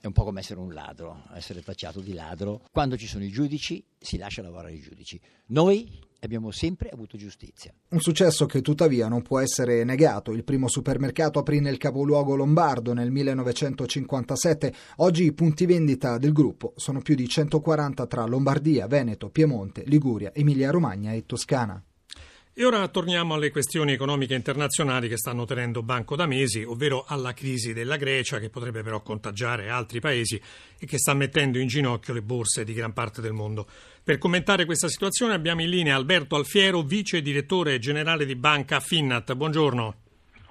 è 0.00 0.06
un 0.06 0.12
po' 0.12 0.24
come 0.24 0.40
essere 0.40 0.58
un 0.58 0.72
ladro, 0.72 1.22
essere 1.32 1.62
tacciato 1.62 2.00
di 2.00 2.12
ladro. 2.12 2.62
Quando 2.72 2.96
ci 2.96 3.06
sono 3.06 3.22
i 3.22 3.28
giudici 3.28 3.84
si 3.98 4.18
lascia 4.18 4.42
lavorare 4.42 4.72
i 4.72 4.80
giudici. 4.80 5.20
Noi 5.46 5.88
abbiamo 6.24 6.50
sempre 6.50 6.88
avuto 6.88 7.16
giustizia. 7.16 7.72
Un 7.90 8.00
successo 8.00 8.46
che 8.46 8.62
tuttavia 8.62 9.08
non 9.08 9.22
può 9.22 9.40
essere 9.40 9.84
negato. 9.84 10.32
Il 10.32 10.44
primo 10.44 10.68
supermercato 10.68 11.38
aprì 11.38 11.60
nel 11.60 11.78
capoluogo 11.78 12.34
lombardo 12.34 12.92
nel 12.92 13.10
1957. 13.10 14.74
Oggi 14.96 15.24
i 15.24 15.32
punti 15.32 15.66
vendita 15.66 16.18
del 16.18 16.32
gruppo 16.32 16.72
sono 16.76 17.00
più 17.00 17.14
di 17.14 17.28
140 17.28 18.06
tra 18.06 18.24
Lombardia, 18.24 18.86
Veneto, 18.86 19.30
Piemonte, 19.30 19.82
Liguria, 19.86 20.32
Emilia-Romagna 20.34 21.12
e 21.12 21.26
Toscana. 21.26 21.82
E 22.54 22.66
ora 22.66 22.86
torniamo 22.88 23.32
alle 23.32 23.50
questioni 23.50 23.92
economiche 23.92 24.34
internazionali 24.34 25.08
che 25.08 25.16
stanno 25.16 25.46
tenendo 25.46 25.82
banco 25.82 26.16
da 26.16 26.26
mesi, 26.26 26.62
ovvero 26.62 27.02
alla 27.08 27.32
crisi 27.32 27.72
della 27.72 27.96
Grecia 27.96 28.38
che 28.38 28.50
potrebbe 28.50 28.82
però 28.82 29.00
contagiare 29.00 29.70
altri 29.70 30.00
paesi 30.00 30.38
e 30.78 30.84
che 30.84 30.98
sta 30.98 31.14
mettendo 31.14 31.58
in 31.58 31.66
ginocchio 31.66 32.12
le 32.12 32.20
borse 32.20 32.64
di 32.64 32.74
gran 32.74 32.92
parte 32.92 33.22
del 33.22 33.32
mondo. 33.32 33.66
Per 34.04 34.18
commentare 34.18 34.66
questa 34.66 34.88
situazione 34.88 35.32
abbiamo 35.32 35.62
in 35.62 35.70
linea 35.70 35.96
Alberto 35.96 36.36
Alfiero, 36.36 36.82
vice 36.82 37.22
direttore 37.22 37.78
generale 37.78 38.26
di 38.26 38.36
Banca 38.36 38.80
Finnat. 38.80 39.32
Buongiorno. 39.32 39.94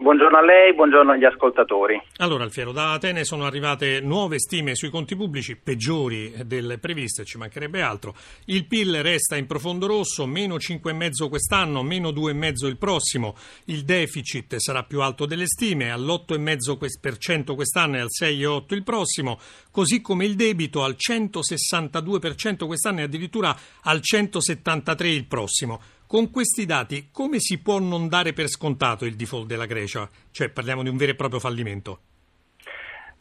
Buongiorno 0.01 0.35
a 0.35 0.41
lei, 0.41 0.73
buongiorno 0.73 1.11
agli 1.11 1.25
ascoltatori. 1.25 2.01
Allora, 2.17 2.43
Alfiero, 2.43 2.71
da 2.71 2.93
Atene 2.93 3.23
sono 3.23 3.45
arrivate 3.45 4.01
nuove 4.01 4.39
stime 4.39 4.73
sui 4.73 4.89
conti 4.89 5.15
pubblici, 5.15 5.55
peggiori 5.55 6.33
delle 6.43 6.79
previste, 6.79 7.23
ci 7.23 7.37
mancherebbe 7.37 7.83
altro. 7.83 8.15
Il 8.45 8.65
PIL 8.65 9.03
resta 9.03 9.37
in 9.37 9.45
profondo 9.45 9.85
rosso, 9.85 10.25
meno 10.25 10.55
5,5 10.55 11.29
quest'anno, 11.29 11.83
meno 11.83 12.09
2,5 12.09 12.65
il 12.65 12.77
prossimo. 12.79 13.35
Il 13.65 13.83
deficit 13.83 14.55
sarà 14.55 14.81
più 14.81 15.01
alto 15.01 15.27
delle 15.27 15.45
stime, 15.45 15.91
all'8,5% 15.91 17.53
quest'anno 17.53 17.97
e 17.97 17.99
al 17.99 18.07
6,8 18.09 18.73
il 18.73 18.83
prossimo, 18.83 19.37
così 19.69 20.01
come 20.01 20.25
il 20.25 20.33
debito 20.33 20.83
al 20.83 20.95
162% 20.97 22.65
quest'anno 22.65 23.01
e 23.01 23.03
addirittura 23.03 23.55
al 23.83 24.01
173 24.01 25.09
il 25.09 25.27
prossimo. 25.27 25.79
Con 26.11 26.29
questi 26.29 26.65
dati 26.65 27.07
come 27.09 27.39
si 27.39 27.61
può 27.61 27.79
non 27.79 28.09
dare 28.09 28.33
per 28.33 28.49
scontato 28.49 29.05
il 29.05 29.15
default 29.15 29.47
della 29.47 29.65
Grecia? 29.65 30.09
Cioè 30.29 30.49
parliamo 30.49 30.83
di 30.83 30.89
un 30.89 30.97
vero 30.97 31.13
e 31.13 31.15
proprio 31.15 31.39
fallimento? 31.39 31.99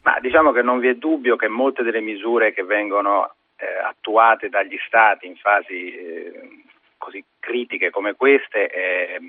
Ma 0.01 0.19
diciamo 0.19 0.51
che 0.51 0.61
non 0.61 0.81
vi 0.81 0.89
è 0.89 0.95
dubbio 0.95 1.37
che 1.37 1.47
molte 1.47 1.83
delle 1.83 2.01
misure 2.01 2.51
che 2.51 2.65
vengono 2.65 3.35
eh, 3.55 3.65
attuate 3.87 4.49
dagli 4.49 4.75
Stati 4.85 5.25
in 5.25 5.37
fasi 5.37 5.95
eh, 5.95 6.63
così 6.97 7.23
critiche 7.39 7.91
come 7.91 8.13
queste 8.15 8.67
eh, 8.67 9.21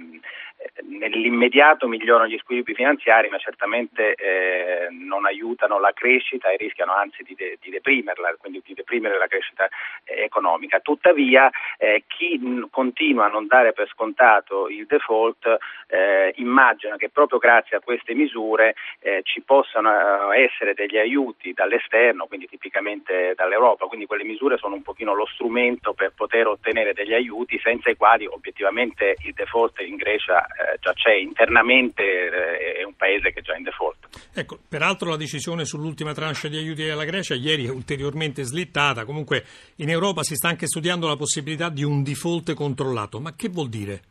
nell'immediato 0.83 1.89
migliorano 1.89 2.29
gli 2.29 2.39
squilibri 2.39 2.75
finanziari, 2.75 3.29
ma 3.29 3.39
certamente 3.39 4.15
eh, 4.15 4.89
non 4.91 5.27
aiutano 5.27 5.79
la 5.79 5.93
crescita 5.93 6.51
e 6.51 6.57
rischiano 6.57 6.93
anzi 6.93 7.23
di, 7.23 7.35
de- 7.35 7.59
di, 7.61 7.71
deprimerla, 7.71 8.37
quindi 8.39 8.63
di 8.65 8.75
deprimere 8.75 9.19
la 9.19 9.27
crescita 9.27 9.69
eh, 10.05 10.23
economica. 10.23 10.81
Tuttavia, 10.81 11.51
eh, 11.79 12.05
chi 12.07 12.39
n- 12.39 12.69
continua 12.71 13.27
a 13.27 13.29
non 13.29 13.47
dare 13.47 13.73
per 13.73 13.89
scontato 13.89 14.69
il 14.69 14.87
default 14.87 15.59
eh, 15.89 16.33
immagina 16.37 16.97
che 16.97 17.11
proprio 17.11 17.39
grazie 17.39 17.77
a 17.77 17.81
queste 17.81 18.15
misure 18.15 18.75
eh, 19.01 19.21
ci 19.25 19.43
possano 19.43 20.33
eh, 20.33 20.43
essere 20.43 20.75
degli 20.75 20.99
aiuti 20.99 21.53
dall'esterno, 21.53 22.27
quindi 22.27 22.47
tipicamente 22.47 23.35
dall'Europa, 23.37 23.87
quindi 23.87 24.07
quelle 24.07 24.25
misure 24.25 24.57
sono 24.57 24.75
un 24.75 24.83
pochino 24.83 25.15
lo 25.15 25.27
strumento 25.27 25.93
per 25.93 26.13
poter 26.15 26.47
ottenere 26.47 26.93
degli 26.93 27.15
aiuti 27.15 27.59
senza 27.63 27.91
i 27.91 27.97
quali 27.97 28.27
obiettivamente 28.27 29.17
il 29.25 29.33
default 29.35 29.81
in 29.81 29.97
Grecia 29.97 30.47
eh, 30.53 30.79
già 30.81 30.93
c'è 30.93 31.15
internamente, 31.15 32.03
eh, 32.03 32.81
è 32.81 32.85
un 32.85 32.95
paese 32.95 33.33
che 33.33 33.41
è 33.41 33.43
già 33.43 33.57
in 33.57 33.63
default. 33.63 34.09
Ecco, 34.35 34.59
peraltro 34.69 35.11
la 35.11 35.17
decisione 35.17 35.65
sull'ultima 35.65 36.13
tranche 36.13 36.49
di 36.49 36.57
aiuti 36.57 36.89
alla 36.89 37.05
Grecia 37.05 37.35
ieri 37.35 37.67
è 37.67 37.71
ulteriormente 37.71 38.43
slittata, 38.43 39.05
comunque 39.05 39.45
in 39.77 39.91
Europa 39.91 40.23
si 40.23 40.35
sta 40.35 40.49
anche 40.49 40.67
studiando 40.67 41.09
la 41.09 41.17
possibilità 41.17 41.69
di 41.69 41.83
un 41.83 42.03
default 42.03 42.55
controllato, 42.55 43.21
ma 43.21 43.35
che 43.35 43.49
vuol 43.49 43.69
dire? 43.69 44.03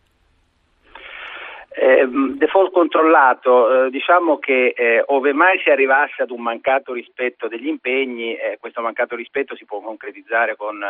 Eh, 2.01 2.07
default 2.07 2.71
controllato, 2.71 3.85
eh, 3.85 3.89
diciamo 3.91 4.39
che 4.39 4.73
eh, 4.75 5.03
ove 5.05 5.33
mai 5.33 5.59
si 5.59 5.69
arrivasse 5.69 6.23
ad 6.23 6.31
un 6.31 6.41
mancato 6.41 6.93
rispetto 6.93 7.47
degli 7.47 7.67
impegni, 7.67 8.33
eh, 8.35 8.57
questo 8.59 8.81
mancato 8.81 9.15
rispetto 9.15 9.55
si 9.55 9.65
può 9.65 9.81
concretizzare 9.81 10.55
con 10.55 10.81
eh, 10.81 10.87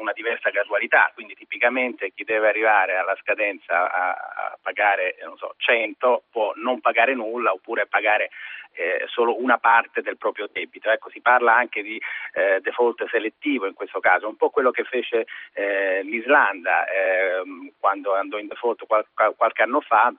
una 0.00 0.10
diversa 0.12 0.50
gradualità, 0.50 1.12
quindi 1.14 1.34
tipicamente 1.34 2.10
chi 2.12 2.24
deve 2.24 2.48
arrivare 2.48 2.96
alla 2.96 3.16
scadenza 3.20 3.88
a, 3.88 4.08
a 4.10 4.58
pagare 4.60 5.14
so, 5.36 5.54
100 5.56 6.24
può 6.28 6.52
non 6.56 6.80
pagare 6.80 7.14
nulla 7.14 7.52
oppure 7.52 7.86
pagare 7.86 8.30
eh, 8.72 9.04
solo 9.06 9.40
una 9.40 9.58
parte 9.58 10.02
del 10.02 10.16
proprio 10.16 10.48
debito. 10.50 10.90
Ecco, 10.90 11.08
si 11.10 11.20
parla 11.20 11.54
anche 11.54 11.82
di 11.82 12.00
eh, 12.32 12.58
default 12.60 13.08
selettivo 13.10 13.66
in 13.66 13.74
questo 13.74 14.00
caso, 14.00 14.26
un 14.26 14.36
po' 14.36 14.50
quello 14.50 14.72
che 14.72 14.82
fece 14.82 15.26
eh, 15.52 16.02
l'Islanda 16.02 16.84
ehm, 16.88 17.74
quando 17.78 18.14
andò 18.14 18.38
in 18.38 18.48
default 18.48 18.86
qual- 18.86 19.06
qualche 19.36 19.62
anno 19.62 19.80
fa 19.80 20.12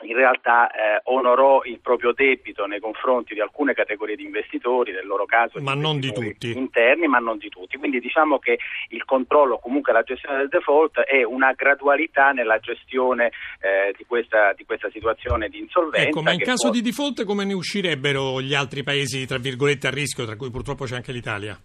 in 0.00 0.14
realtà 0.14 0.70
eh, 0.70 1.00
onorò 1.04 1.62
il 1.64 1.78
proprio 1.80 2.12
debito 2.12 2.66
nei 2.66 2.80
confronti 2.80 3.34
di 3.34 3.40
alcune 3.40 3.74
categorie 3.74 4.16
di 4.16 4.24
investitori, 4.24 4.92
nel 4.92 5.06
loro 5.06 5.26
caso 5.26 5.60
ma 5.60 5.74
non 5.74 6.00
di 6.00 6.12
tutti. 6.12 6.56
interni, 6.56 7.06
ma 7.06 7.18
non 7.18 7.38
di 7.38 7.48
tutti. 7.48 7.76
Quindi 7.76 8.00
diciamo 8.00 8.38
che 8.38 8.58
il 8.88 9.04
controllo, 9.04 9.58
comunque 9.58 9.92
la 9.92 10.02
gestione 10.02 10.38
del 10.38 10.48
default 10.48 11.00
è 11.00 11.22
una 11.22 11.52
gradualità 11.52 12.30
nella 12.30 12.58
gestione 12.58 13.30
eh, 13.60 13.94
di, 13.96 14.04
questa, 14.06 14.52
di, 14.56 14.64
questa, 14.64 14.90
situazione 14.90 15.48
di 15.48 15.58
insolvenza. 15.58 16.08
Ecco, 16.08 16.22
ma 16.22 16.32
in 16.32 16.40
caso 16.40 16.68
può... 16.68 16.70
di 16.70 16.82
default 16.82 17.24
come 17.24 17.44
ne 17.44 17.52
uscirebbero 17.52 18.40
gli 18.40 18.54
altri 18.54 18.82
paesi, 18.82 19.26
tra 19.26 19.38
virgolette, 19.38 19.86
a 19.86 19.90
rischio, 19.90 20.24
tra 20.24 20.36
cui 20.36 20.50
purtroppo 20.50 20.84
c'è 20.84 20.96
anche 20.96 21.12
l'Italia? 21.12 21.58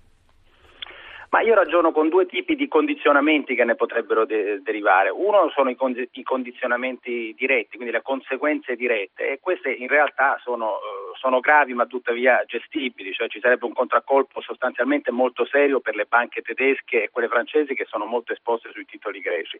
Ma 1.37 1.43
io 1.43 1.53
ragiono 1.53 1.91
con 1.91 2.09
due 2.09 2.25
tipi 2.25 2.55
di 2.55 2.67
condizionamenti 2.67 3.53
che 3.53 3.63
ne 3.63 3.75
potrebbero 3.75 4.25
de- 4.25 4.59
derivare. 4.63 5.11
Uno 5.11 5.51
sono 5.53 5.69
i, 5.69 5.75
con- 5.75 5.93
i, 5.95 6.23
condizionamenti 6.23 7.31
diretti, 7.37 7.75
quindi 7.75 7.93
le 7.93 8.01
conseguenze 8.01 8.75
dirette, 8.75 9.33
e 9.33 9.39
queste 9.39 9.69
in 9.69 9.87
realtà 9.87 10.39
sono, 10.41 10.65
uh, 10.65 11.15
sono, 11.15 11.39
gravi 11.39 11.75
ma 11.75 11.85
tuttavia 11.85 12.43
gestibili, 12.47 13.13
cioè 13.13 13.27
ci 13.27 13.39
sarebbe 13.39 13.65
un 13.65 13.73
contraccolpo 13.73 14.41
sostanzialmente 14.41 15.11
molto 15.11 15.45
serio 15.45 15.79
per 15.79 15.95
le 15.95 16.05
banche 16.05 16.41
tedesche 16.41 17.03
e 17.03 17.09
quelle 17.11 17.27
francesi 17.27 17.75
che 17.75 17.85
sono 17.85 18.05
molto 18.05 18.33
esposte 18.33 18.71
sui 18.71 18.85
titoli 18.85 19.19
greci. 19.19 19.59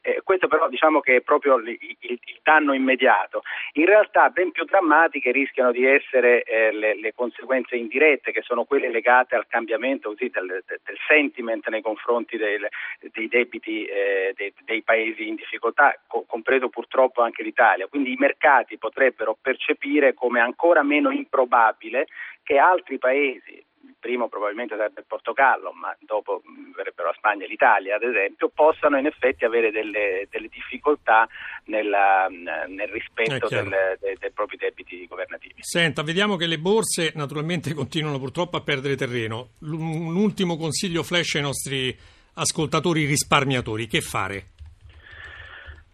Eh, 0.00 0.22
questo 0.24 0.48
però 0.48 0.66
diciamo 0.70 1.00
che 1.00 1.16
è 1.16 1.20
proprio 1.20 1.56
il, 1.56 1.68
il, 1.68 1.96
il, 2.00 2.38
danno 2.42 2.72
immediato. 2.72 3.42
In 3.72 3.84
realtà 3.84 4.30
ben 4.30 4.50
più 4.50 4.64
drammatiche 4.64 5.30
rischiano 5.30 5.72
di 5.72 5.84
essere 5.84 6.42
eh, 6.44 6.72
le, 6.72 6.98
le, 6.98 7.12
conseguenze 7.14 7.76
indirette, 7.76 8.32
che 8.32 8.40
sono 8.40 8.64
quelle 8.64 8.88
legate 8.88 9.34
al 9.34 9.46
cambiamento 9.46 10.08
così, 10.08 10.30
del, 10.30 10.64
del 10.66 10.98
sentiment 11.18 11.66
nei 11.68 11.82
confronti 11.82 12.36
del, 12.36 12.66
dei 13.12 13.28
debiti 13.28 13.84
eh, 13.84 14.32
dei, 14.36 14.52
dei, 14.64 14.82
paesi 14.82 15.26
in 15.26 15.34
difficoltà, 15.34 16.00
co- 16.06 16.24
compreso 16.26 16.68
purtroppo 16.68 17.22
anche 17.22 17.42
l'Italia. 17.42 17.88
Quindi 17.88 18.12
i 18.12 18.16
mercati 18.18 18.78
potrebbero 18.78 19.36
percepire 19.40 20.14
come 20.14 20.40
ancora 20.40 20.82
meno 20.82 21.10
improbabile 21.10 22.06
che 22.42 22.58
altri 22.58 22.98
paesi, 22.98 23.62
il 23.86 23.94
primo 23.98 24.28
probabilmente 24.28 24.76
sarebbe 24.76 25.00
il 25.00 25.06
Portogallo, 25.06 25.72
ma 25.72 25.94
dopo 26.00 26.42
verrebbero 26.74 27.08
la 27.08 27.14
Spagna 27.16 27.44
e 27.44 27.48
l'Italia 27.48 27.96
ad 27.96 28.02
esempio, 28.02 28.48
possano 28.48 28.98
in 28.98 29.06
effetti 29.06 29.44
avere 29.44 29.70
delle, 29.70 30.26
delle 30.30 30.48
difficoltà 30.48 31.28
nella, 31.64 32.28
nel 32.28 32.88
rispetto 32.88 33.48
del, 33.48 33.96
dei, 34.00 34.16
dei 34.18 34.30
propri 34.32 34.56
debiti 34.56 35.06
governativi. 35.06 35.56
Senta, 35.60 36.02
vediamo 36.02 36.36
che 36.36 36.46
le 36.46 36.58
borse 36.58 37.12
naturalmente 37.14 37.74
continuano 37.74 38.18
purtroppo 38.18 38.56
a 38.56 38.62
perdere 38.62 38.96
terreno. 38.96 39.50
Un 39.60 40.16
ultimo 40.16 40.56
consiglio 40.56 41.02
flash 41.02 41.36
ai 41.36 41.42
nostri 41.42 41.96
ascoltatori 42.34 43.04
risparmiatori, 43.04 43.86
che 43.86 44.00
fare? 44.00 44.50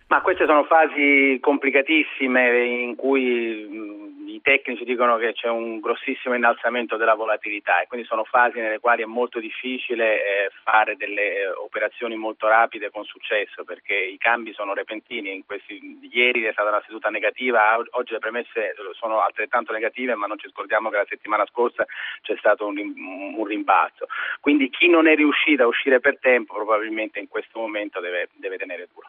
Ma 0.07 0.21
queste 0.21 0.47
sono 0.47 0.65
fasi 0.65 1.39
complicatissime 1.41 2.65
in 2.67 2.95
cui 2.95 4.05
i 4.35 4.41
tecnici 4.43 4.85
dicono 4.85 5.17
che 5.17 5.33
c'è 5.33 5.49
un 5.49 5.81
grossissimo 5.81 6.35
innalzamento 6.35 6.97
della 6.97 7.15
volatilità 7.15 7.81
e 7.81 7.87
quindi 7.87 8.07
sono 8.07 8.25
fasi 8.25 8.59
nelle 8.59 8.81
quali 8.81 9.03
è 9.03 9.07
molto 9.07 9.39
difficile 9.39 10.19
eh, 10.19 10.51
fare 10.63 10.97
delle 10.97 11.37
eh, 11.37 11.49
operazioni 11.51 12.17
molto 12.17 12.49
rapide 12.49 12.91
con 12.91 13.05
successo 13.05 13.65
perché 13.65 13.95
i 13.95 14.19
cambi 14.19 14.53
sono 14.53 14.75
repentini. 14.75 15.43
Questi, 15.47 16.01
ieri 16.11 16.43
è 16.43 16.53
stata 16.53 16.69
una 16.69 16.83
seduta 16.85 17.09
negativa, 17.11 17.77
oggi 17.93 18.13
le 18.13 18.19
premesse 18.19 18.75
sono 18.93 19.21
altrettanto 19.21 19.73
negative, 19.73 20.15
ma 20.15 20.27
non 20.27 20.39
ci 20.39 20.51
scordiamo 20.51 20.91
che 20.91 20.97
la 20.97 21.07
settimana 21.09 21.47
scorsa 21.47 21.85
c'è 22.23 22.37
stato 22.39 22.67
un, 22.67 22.77
un 22.77 23.45
rimbalzo. 23.45 24.07
Quindi 24.41 24.69
chi 24.69 24.89
non 24.89 25.07
è 25.07 25.15
riuscito 25.15 25.63
a 25.63 25.67
uscire 25.67 26.01
per 26.01 26.19
tempo 26.19 26.55
probabilmente 26.55 27.21
in 27.21 27.29
questo 27.29 27.59
momento 27.59 28.01
deve, 28.01 28.29
deve 28.35 28.57
tenere 28.59 28.89
duro. 28.93 29.09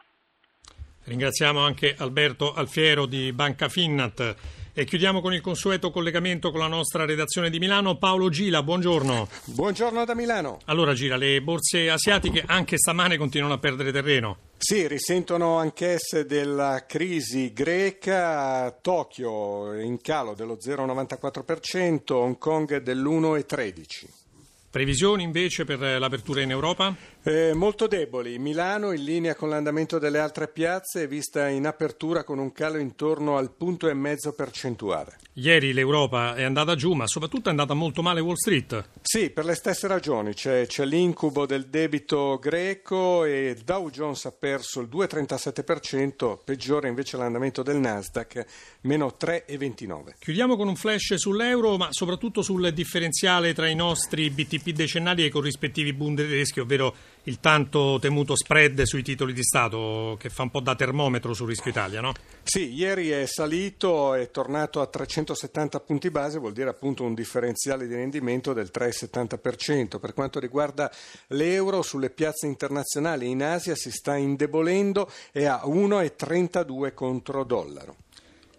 Ringraziamo 1.06 1.60
anche 1.60 1.94
Alberto 1.96 2.52
Alfiero 2.52 3.06
di 3.06 3.32
Banca 3.32 3.68
Finnat. 3.68 4.34
E 4.72 4.84
chiudiamo 4.84 5.20
con 5.20 5.32
il 5.32 5.40
consueto 5.40 5.92
collegamento 5.92 6.50
con 6.50 6.58
la 6.58 6.66
nostra 6.66 7.04
redazione 7.04 7.48
di 7.48 7.60
Milano. 7.60 7.96
Paolo 7.96 8.28
Gila, 8.28 8.64
buongiorno. 8.64 9.28
Buongiorno 9.44 10.04
da 10.04 10.16
Milano. 10.16 10.58
Allora 10.64 10.94
Gila, 10.94 11.16
le 11.16 11.40
borse 11.42 11.88
asiatiche 11.88 12.42
anche 12.44 12.76
stamane 12.76 13.16
continuano 13.16 13.54
a 13.54 13.58
perdere 13.58 13.92
terreno. 13.92 14.36
Sì, 14.58 14.88
risentono 14.88 15.58
anch'esse 15.58 16.26
della 16.26 16.84
crisi 16.88 17.52
greca. 17.52 18.76
Tokyo 18.82 19.74
in 19.80 20.00
calo 20.00 20.34
dello 20.34 20.58
0,94%, 20.60 22.12
Hong 22.14 22.36
Kong 22.36 22.78
dell'1,13%. 22.78 24.25
Previsioni 24.70 25.22
invece 25.22 25.64
per 25.64 25.78
l'apertura 25.78 26.42
in 26.42 26.50
Europa? 26.50 26.94
Eh, 27.22 27.54
molto 27.54 27.86
deboli. 27.86 28.38
Milano 28.38 28.92
in 28.92 29.02
linea 29.02 29.34
con 29.34 29.48
l'andamento 29.48 29.98
delle 29.98 30.18
altre 30.18 30.48
piazze 30.48 31.06
vista 31.06 31.48
in 31.48 31.66
apertura 31.66 32.24
con 32.24 32.38
un 32.38 32.52
calo 32.52 32.78
intorno 32.78 33.36
al 33.36 33.50
punto 33.50 33.88
e 33.88 33.94
mezzo 33.94 34.32
percentuale. 34.32 35.16
Ieri 35.38 35.74
l'Europa 35.74 36.34
è 36.34 36.44
andata 36.44 36.74
giù, 36.76 36.92
ma 36.94 37.06
soprattutto 37.06 37.48
è 37.48 37.50
andata 37.50 37.74
molto 37.74 38.00
male 38.00 38.20
Wall 38.20 38.36
Street. 38.36 38.88
Sì, 39.02 39.28
per 39.28 39.44
le 39.44 39.54
stesse 39.54 39.86
ragioni. 39.86 40.32
C'è, 40.32 40.66
c'è 40.66 40.86
l'incubo 40.86 41.44
del 41.44 41.66
debito 41.66 42.38
greco 42.40 43.24
e 43.24 43.54
Dow 43.62 43.90
Jones 43.90 44.24
ha 44.24 44.32
perso 44.32 44.80
il 44.80 44.88
2,37%, 44.90 46.38
peggiore 46.42 46.88
invece 46.88 47.18
l'andamento 47.18 47.62
del 47.62 47.76
Nasdaq, 47.76 48.46
meno 48.82 49.14
3,29%. 49.20 50.14
Chiudiamo 50.18 50.56
con 50.56 50.68
un 50.68 50.76
flash 50.76 51.14
sull'euro, 51.14 51.76
ma 51.76 51.88
soprattutto 51.90 52.40
sul 52.40 52.72
differenziale 52.72 53.52
tra 53.52 53.68
i 53.68 53.74
nostri 53.74 54.30
BTP 54.56 54.70
decennali 54.70 55.22
e 55.22 55.26
i 55.26 55.30
corrispettivi 55.30 55.92
Bund 55.92 56.18
tedeschi, 56.18 56.60
ovvero 56.60 56.94
il 57.24 57.40
tanto 57.40 57.98
temuto 58.00 58.36
spread 58.36 58.82
sui 58.82 59.02
titoli 59.02 59.32
di 59.32 59.42
Stato 59.42 60.16
che 60.18 60.28
fa 60.28 60.42
un 60.42 60.50
po' 60.50 60.60
da 60.60 60.74
termometro 60.74 61.34
sul 61.34 61.48
rischio 61.48 61.70
Italia, 61.70 62.00
no? 62.00 62.12
Sì, 62.42 62.72
ieri 62.72 63.10
è 63.10 63.26
salito, 63.26 64.14
è 64.14 64.30
tornato 64.30 64.80
a 64.80 64.86
370 64.86 65.80
punti 65.80 66.10
base, 66.10 66.38
vuol 66.38 66.52
dire 66.52 66.70
appunto 66.70 67.02
un 67.02 67.14
differenziale 67.14 67.86
di 67.86 67.94
rendimento 67.94 68.52
del 68.52 68.70
3,70%. 68.72 69.98
Per 69.98 70.14
quanto 70.14 70.38
riguarda 70.38 70.90
l'euro, 71.28 71.82
sulle 71.82 72.10
piazze 72.10 72.46
internazionali 72.46 73.28
in 73.28 73.42
Asia 73.42 73.74
si 73.74 73.90
sta 73.90 74.16
indebolendo 74.16 75.10
e 75.32 75.46
a 75.46 75.62
1,32 75.64 76.94
contro 76.94 77.44
dollaro. 77.44 77.96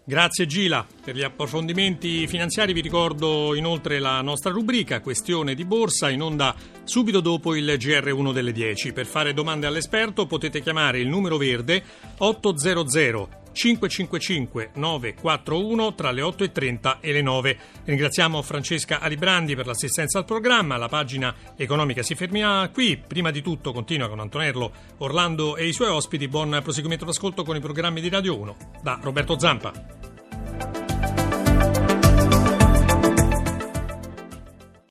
Grazie 0.08 0.46
Gila. 0.46 0.86
Per 1.04 1.14
gli 1.14 1.22
approfondimenti 1.22 2.26
finanziari 2.26 2.72
vi 2.72 2.80
ricordo 2.80 3.54
inoltre 3.54 3.98
la 3.98 4.22
nostra 4.22 4.50
rubrica 4.50 5.02
Questione 5.02 5.54
di 5.54 5.66
borsa 5.66 6.08
in 6.08 6.22
onda 6.22 6.54
subito 6.84 7.20
dopo 7.20 7.54
il 7.54 7.66
GR1 7.78 8.32
delle 8.32 8.52
10. 8.52 8.94
Per 8.94 9.04
fare 9.04 9.34
domande 9.34 9.66
all'esperto 9.66 10.24
potete 10.24 10.62
chiamare 10.62 10.98
il 10.98 11.08
numero 11.08 11.36
verde 11.36 11.84
800 12.16 13.37
555 13.58 14.70
941 14.74 15.94
tra 15.94 16.12
le 16.12 16.22
8.30 16.22 16.98
e 17.00 17.10
le 17.10 17.22
9. 17.22 17.58
Ringraziamo 17.84 18.40
Francesca 18.40 19.00
Alibrandi 19.00 19.56
per 19.56 19.66
l'assistenza 19.66 20.18
al 20.18 20.24
programma. 20.24 20.76
La 20.76 20.86
pagina 20.86 21.34
economica 21.56 22.04
si 22.04 22.14
ferma 22.14 22.70
qui. 22.72 23.02
Prima 23.04 23.32
di 23.32 23.42
tutto 23.42 23.72
continua 23.72 24.08
con 24.08 24.20
Antonello 24.20 24.70
Orlando 24.98 25.56
e 25.56 25.66
i 25.66 25.72
suoi 25.72 25.88
ospiti. 25.88 26.28
Buon 26.28 26.60
proseguimento 26.62 27.04
d'ascolto 27.04 27.42
con 27.42 27.56
i 27.56 27.60
programmi 27.60 28.00
di 28.00 28.08
Radio 28.08 28.38
1. 28.38 28.56
Da 28.80 29.00
Roberto 29.02 29.36
Zampa. 29.36 30.87